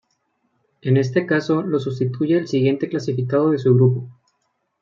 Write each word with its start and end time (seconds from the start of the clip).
En 0.81 0.97
este 0.97 1.27
caso, 1.27 1.61
lo 1.61 1.77
sustituye 1.77 2.35
el 2.35 2.47
siguiente 2.47 2.89
clasificado 2.89 3.51
de 3.51 3.59
su 3.59 3.75
grupo. 3.75 4.09